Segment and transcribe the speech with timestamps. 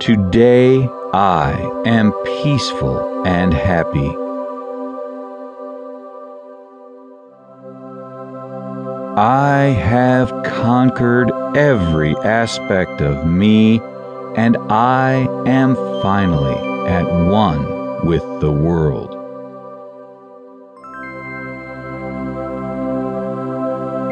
[0.00, 4.08] Today I am peaceful and happy.
[9.20, 13.78] I have conquered every aspect of me,
[14.36, 16.56] and I am finally
[16.88, 19.14] at one with the world.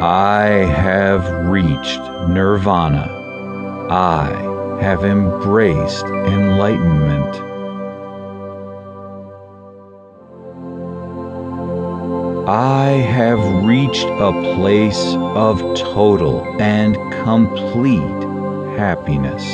[0.00, 3.08] I have reached nirvana.
[3.90, 7.36] I have embraced enlightenment.
[12.48, 18.22] I have reached a place of total and complete
[18.76, 19.44] happiness.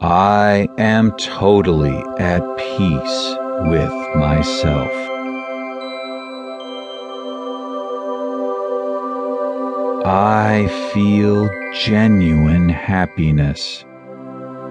[0.00, 3.36] I am totally at peace
[3.70, 5.13] with myself.
[10.06, 13.86] I feel genuine happiness.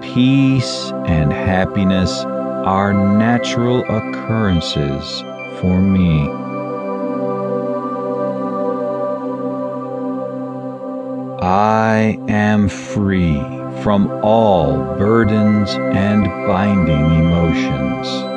[0.00, 5.22] Peace and happiness are natural occurrences
[5.58, 6.28] for me.
[11.42, 13.40] I am free
[13.82, 18.33] from all burdens and binding emotions.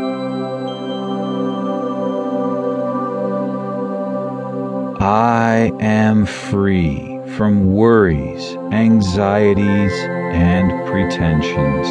[5.08, 9.94] I am free from worries, anxieties,
[10.34, 11.88] and pretensions.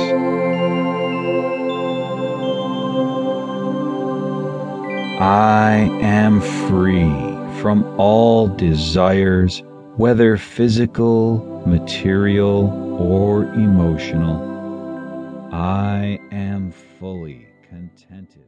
[5.19, 7.09] I am free
[7.63, 9.63] from all desires,
[9.97, 12.69] whether physical, material,
[13.01, 15.49] or emotional.
[15.55, 18.45] I am fully contented.